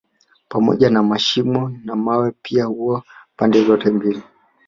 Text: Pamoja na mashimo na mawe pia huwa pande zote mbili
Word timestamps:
Pamoja 0.49 0.89
na 0.89 1.03
mashimo 1.03 1.77
na 1.85 1.95
mawe 1.95 2.31
pia 2.41 2.65
huwa 2.65 3.03
pande 3.35 3.63
zote 3.65 3.89
mbili 3.89 4.23